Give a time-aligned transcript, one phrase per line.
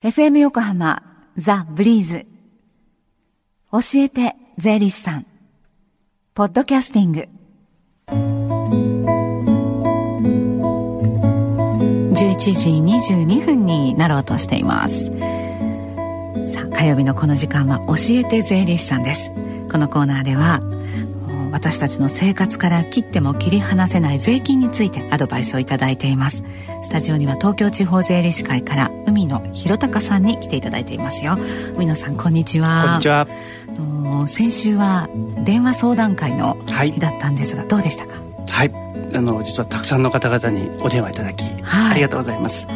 [0.00, 1.02] FM 横浜
[1.36, 2.24] ザ・ブリーズ。
[3.72, 5.26] 教えて税理士さん。
[6.34, 7.28] ポッドキャスティング。
[12.14, 12.70] 11時
[13.16, 15.06] 22分になろうとしています。
[15.06, 19.32] さあ火曜日のこの時間は教えて税理士さんです。
[19.68, 20.60] このコーナーでは
[21.50, 26.42] 私たちの生活から切っても切り離せない税金についてアドバイスをいただいています。
[26.84, 31.38] スタジオには東京地方税理士会から海野博隆さんに来ていただいていますよ。
[31.76, 32.84] 海野さんこんにちは。
[32.84, 33.26] こんにちは。
[34.26, 35.08] 先週は
[35.44, 38.14] 電話相談会の日だったんですが、はい、どうでしたか？
[38.48, 38.72] はい。
[39.14, 42.68] あの実はたくさんの方々にお電話いただき、はい、ありがとうございます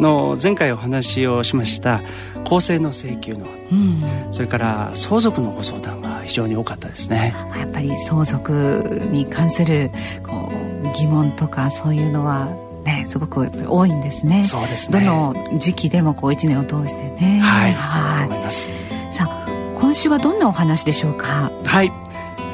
[0.00, 2.02] の前回お話をしました
[2.44, 9.90] 公正の請求の、うん、それから相続のご相談が非常に多かったですねやっぱり相続に関する
[10.22, 10.52] こ
[10.84, 12.48] う疑問とかそういうのは
[12.84, 14.44] ね、すごく多いんですね。
[14.44, 15.00] そうですね。
[15.00, 17.40] どの時期でもこう一年を通してね。
[17.42, 18.68] はい、はい、そうだと思います。
[19.10, 19.46] さあ、
[19.80, 21.50] 今週はどんなお話でしょうか？
[21.64, 21.90] はい。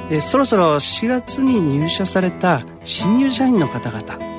[0.09, 4.30] えそろそろ4月に入社された新入社員の方々、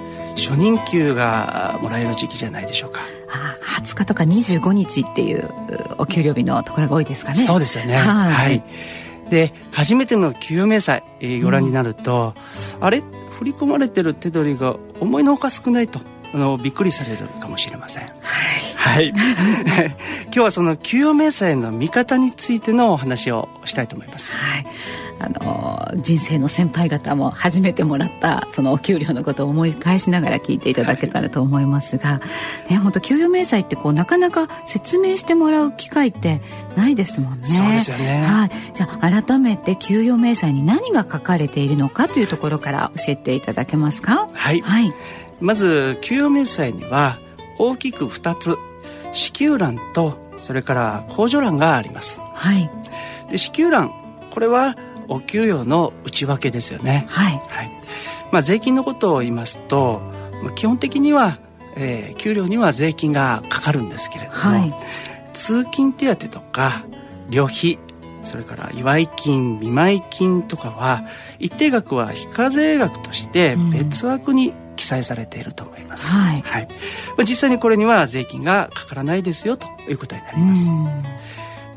[0.41, 3.01] 初任給がもらえる時期じゃないでしょうか。
[3.29, 5.49] あ20日とか25日っていう
[5.97, 7.37] お給料日のところが多いですかね。
[7.43, 7.95] そうですよね。
[7.95, 8.63] はい、はい
[9.29, 12.33] で初めての給与明細、えー、ご覧になると、
[12.79, 13.01] うん、あれ？
[13.41, 15.99] 振り込まれてる手取りが思いのほか少ないと
[16.33, 18.03] あのびっくりされるかもしれません。
[18.75, 24.35] はい、 今日はその給与明細の見方についてのお話をしたいと思います。
[24.35, 24.65] はい
[25.23, 32.21] あの人生の先輩方も初めてもらったそのお給料のことを思い返しながら聞いていただけたらと思いますが、は
[32.69, 36.41] い、ね本当給与明細ってこうなかなか説明してもらう機会って
[36.75, 37.47] ないですもんね。
[37.47, 38.23] そうですよね。
[38.23, 38.51] はい。
[38.73, 44.27] じゃあ改めて給与明細に何が書かれているのかというところから教えていただけますか？
[44.33, 44.61] はい。
[44.61, 44.93] はい。
[45.39, 47.17] まず給与明細には
[47.57, 48.57] 大きく2つ
[49.11, 52.19] 支給欄とそれから控除欄があります。
[52.19, 52.69] はい。
[53.29, 53.91] で支給欄
[54.31, 54.75] これは
[55.11, 57.05] お給与の内訳ですよね。
[57.09, 57.33] はい。
[57.49, 57.71] はい。
[58.31, 60.01] まあ税金のことを言いますと、
[60.55, 61.37] 基本的には、
[61.75, 64.73] えー、給料には税金がかかるんですけれども、はい、
[65.33, 66.85] 通勤手当とか
[67.29, 67.79] 旅費
[68.23, 71.03] それから祝い金見舞い金とかは
[71.39, 76.67] 一定額は非課税額として別枠に記載されていると思います、うん、はい、はい、
[77.19, 80.69] 実際にこれには税金がかからないですよということになります、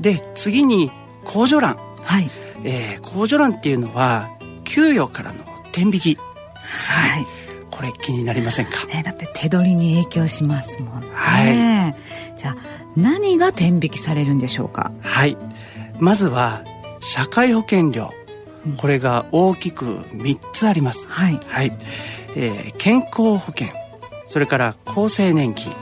[0.01, 0.91] で次に
[1.25, 2.31] 控除欄、はい
[2.65, 4.31] えー、控除欄っていうのは
[4.65, 6.19] 給与からの天引き。
[6.57, 7.27] はい、
[7.71, 11.95] これ気になりませんか、ね、だって手取りに影響しますもんね、は
[12.33, 12.57] い、じゃあ
[12.97, 14.91] 何が天引きされるんでしょうか？
[15.03, 15.37] はい。
[15.99, 16.65] まずは
[17.01, 18.13] 社会保険料、
[18.67, 21.07] うん、これが大きく3つあります。
[21.09, 21.77] はい、はい。
[22.35, 23.69] えー、健康保険。
[24.27, 25.73] それから厚生年金。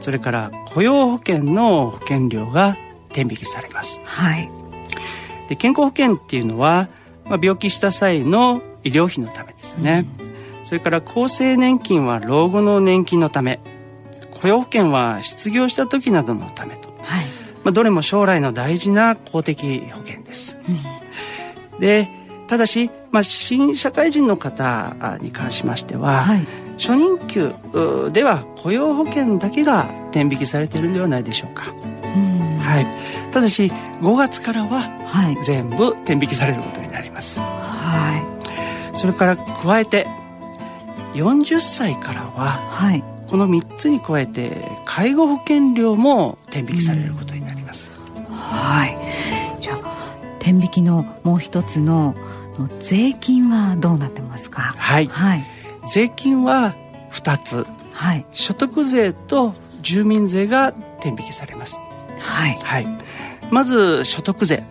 [0.00, 2.76] それから雇用保険の保険料が
[3.12, 4.00] 天引きされます。
[4.04, 4.50] はい
[5.50, 6.88] で健康保険っていうのは、
[7.26, 13.60] まあ、病気した際の医療費のためですね、うん、それから厚生年金は老後の年金のため。
[14.40, 17.26] 雇用保険は失業した時などのためと、はい。
[17.62, 20.56] まあ、どれも将来の大事な公的保険です、
[21.74, 22.08] うん、で
[22.46, 26.46] ただし、まあ、新社会人の方に関しましては、はい、
[26.78, 27.52] 初任給
[28.12, 31.66] では雇用保険だけが天引きされているんではないでしょうか、
[32.70, 32.86] はい、
[33.32, 34.88] ただし5月からは
[35.42, 38.16] 全部天引きされることになります、は
[38.92, 40.06] い、それから加えて
[41.14, 47.90] 40歳からは、はい、この3つに加えて介護保険料も天引きされることになります、
[48.30, 48.96] はい。
[49.60, 49.78] じゃあ
[50.38, 52.14] 天引きのもう一つの
[52.78, 54.74] 税金はどうなってますか？
[54.76, 55.44] はい、はい、
[55.92, 56.74] 税金は
[57.10, 61.80] 2つ、はい、所得税と住民税が天引きされます
[62.40, 62.86] はい、はい、
[63.50, 64.64] まず所得税。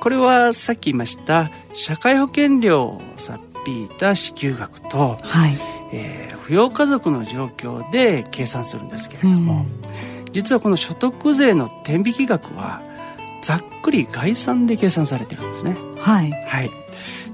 [0.00, 5.58] これはさっき言いました社会保険料をさっぴいた支給額と、はい。
[5.92, 9.64] えー、扶養家族の状況で計算するんですけれども、
[10.26, 12.82] うん、実はこの所得税の天引き額は
[13.42, 15.76] ざっくり概算で計算されてるんですね。
[15.98, 16.70] はい、はい、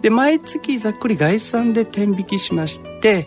[0.03, 3.27] で毎月ざっくり概算で天引きしまして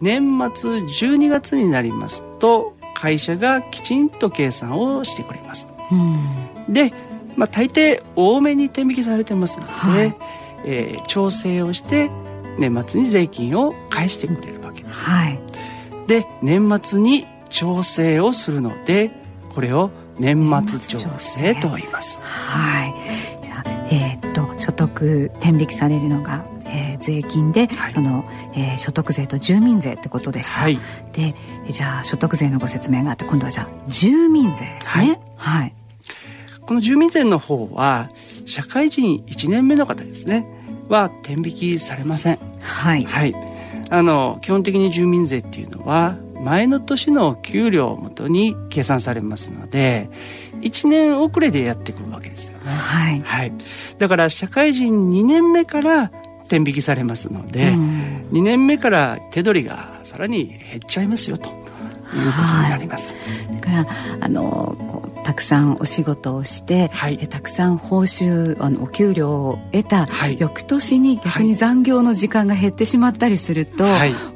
[0.00, 5.66] 年末12月になりますと会社がきちんと計算をしてくれます。
[5.90, 6.92] うん、で、
[7.34, 10.16] まあ、大抵多めに天引きされてますので、はい、
[10.64, 12.12] えー、調整をして
[12.60, 15.04] 年末に税金を返してくれるわけです。
[15.04, 15.40] はい、
[16.06, 19.10] で年末に調整をするので
[19.50, 19.90] これを
[20.20, 22.20] 年末調整と言います。
[22.20, 22.94] はい。
[23.42, 26.61] じゃあえー、っと所得天引きされるのが、えー、
[27.02, 30.78] 税金で、はい、そのえー、所得税と住民税ってことでした、はい、
[31.12, 31.34] で
[31.68, 35.20] じゃあ所得税のご説明があって今度はじゃあ住民税ですね。
[35.36, 35.74] はい、
[36.66, 38.08] この住民税の方は
[38.46, 40.46] 社会人1年目の方ですね。
[40.88, 42.38] は天引きされません。
[42.60, 43.34] はい、はい、
[43.90, 50.10] あの基本的に住民税っていうのは前の年の給料をもとに計算されますので
[50.60, 52.70] 1年遅れでやってくるわけですよね。
[52.70, 53.52] はい、はい、
[53.98, 56.10] だから社会人2年目から
[56.52, 61.62] 天引きされますので、うん、2年目から手取りがさらに減っちゃいますよというこ
[62.12, 63.14] とになります。
[63.14, 63.86] はい、だから
[64.20, 64.76] あの
[65.24, 73.86] たくさんお仕事をして、はい、えたくさん報酬あのお給料を得た、はい、翌年に逆に残業の時間が減ってしまったりすると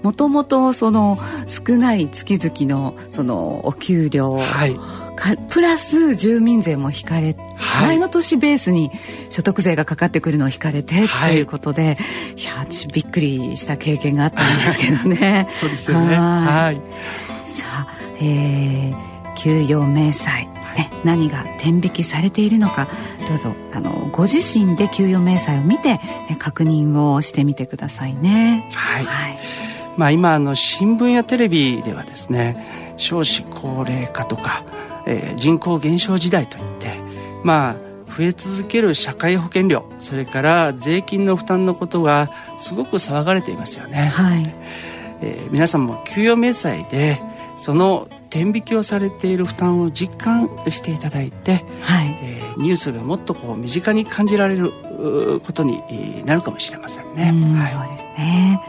[0.02, 5.05] もともとその少ない月々のそのお給料を、はい
[5.48, 8.90] プラス住民税も引かれ、はい、前の年ベースに
[9.30, 11.90] 所得税がかかってくるのを引かれてということで、は
[12.36, 15.48] い、いや私びっくりした経験があったんですけどね。
[15.58, 16.16] そうですよね。
[16.16, 16.76] はい。
[17.58, 17.88] さあ
[18.20, 20.48] えー、給与明細。
[20.76, 22.86] ね、何が天引きされているのか。
[23.26, 28.68] どうぞあのご自身で給与明細を見て、ね、確認をしてみてくださいね。
[28.74, 29.38] はい、はい、
[29.96, 34.64] まあ、今あの新聞やテレビではですね少子高齢化とか、
[35.06, 36.94] えー、人口減少時代といって
[37.42, 37.76] まあ
[38.12, 44.06] 増え続ける社会保険料それから税金の負担のことがすごく騒がれていますよね。
[44.06, 44.54] はい
[45.22, 47.22] えー、皆さんも給与明細で
[47.56, 54.72] その天引きをされている負担を実感していただいて、はいえー、ニュースがもっとこう身近に感じられる
[55.42, 55.82] ことに
[56.26, 57.32] なるかもしれませんね。
[57.58, 58.60] はい、そうですね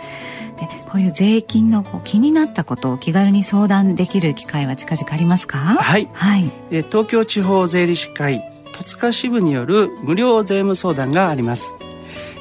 [0.57, 5.57] でこういう税金のこう気になったことを気軽に相談できる機会は近々ありますか？
[5.57, 8.42] はい、はい、え東京地方税理士会
[8.74, 11.74] 戸塚支部による無料税務相談があります。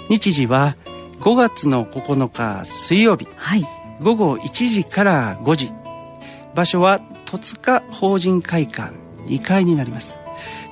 [0.09, 0.77] 日時は
[1.21, 3.67] 5月の9日水曜日、はい、
[4.01, 5.73] 午後1時から5時。
[6.55, 8.95] 場所は戸塚法人会館
[9.27, 10.19] 2階になります。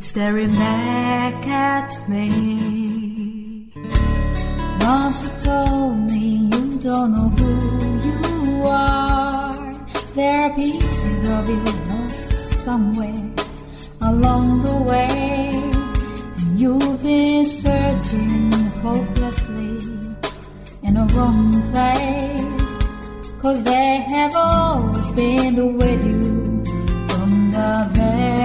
[0.02, 3.70] staring back at me.
[4.80, 7.52] Once you told me you don't know who
[8.08, 9.54] you are.
[10.14, 13.30] There are pieces of you lost somewhere
[14.00, 15.50] along the way.
[16.40, 18.52] And you've been searching
[18.84, 19.78] hopelessly
[20.82, 22.72] in a wrong place.
[23.40, 26.64] Cause they have always been with you
[27.08, 28.41] from the very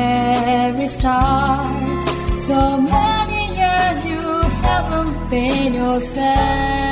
[0.87, 2.41] start.
[2.41, 6.86] So many years you haven't been yourself.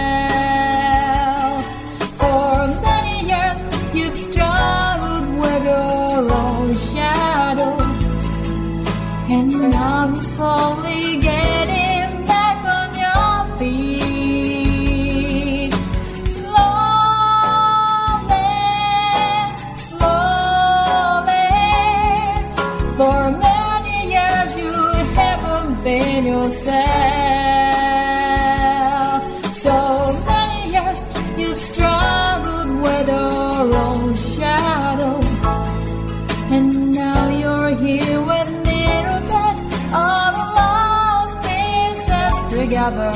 [26.46, 26.76] Yourself.
[29.54, 29.76] So
[30.26, 31.00] many years
[31.40, 35.20] you've struggled with your own shadow.
[36.56, 38.86] And now you're here with me
[40.00, 42.50] all the lost inside.
[42.50, 43.15] together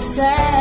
[0.00, 0.51] sad.